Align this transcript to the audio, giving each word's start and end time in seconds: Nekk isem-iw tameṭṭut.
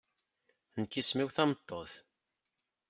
Nekk 0.79 0.93
isem-iw 1.01 1.29
tameṭṭut. 1.35 1.93